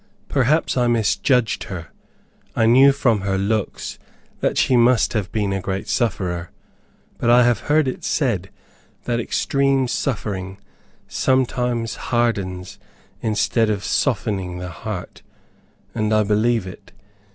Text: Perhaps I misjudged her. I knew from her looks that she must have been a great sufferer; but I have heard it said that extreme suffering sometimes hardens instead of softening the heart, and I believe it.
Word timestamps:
Perhaps 0.29 0.75
I 0.77 0.87
misjudged 0.87 1.65
her. 1.65 1.89
I 2.55 2.65
knew 2.65 2.91
from 2.91 3.21
her 3.21 3.37
looks 3.37 3.99
that 4.39 4.57
she 4.57 4.75
must 4.75 5.13
have 5.13 5.31
been 5.31 5.53
a 5.53 5.61
great 5.61 5.87
sufferer; 5.87 6.49
but 7.19 7.29
I 7.29 7.43
have 7.43 7.59
heard 7.69 7.87
it 7.87 8.03
said 8.03 8.49
that 9.03 9.19
extreme 9.19 9.87
suffering 9.87 10.57
sometimes 11.07 11.97
hardens 12.09 12.79
instead 13.21 13.69
of 13.69 13.83
softening 13.83 14.57
the 14.57 14.69
heart, 14.69 15.21
and 15.93 16.11
I 16.11 16.23
believe 16.23 16.65
it. 16.65 16.91